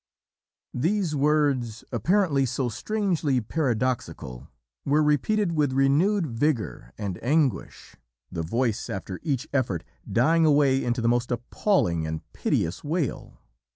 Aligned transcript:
These 0.73 1.15
words, 1.15 1.83
apparently 1.91 2.47
so 2.47 2.69
strangely 2.69 3.39
paradoxical, 3.39 4.47
were 4.83 5.03
repeated 5.03 5.51
with 5.51 5.73
renewed 5.73 6.25
vigour 6.25 6.91
and 6.97 7.23
anguish, 7.23 7.95
the 8.31 8.41
voice 8.41 8.89
after 8.89 9.19
each 9.21 9.47
effort 9.53 9.83
dying 10.11 10.43
away 10.43 10.83
into 10.83 11.01
the 11.01 11.07
most 11.07 11.29
appalling 11.31 12.07
and 12.07 12.21
piteous 12.33 12.83
wail. 12.83 13.37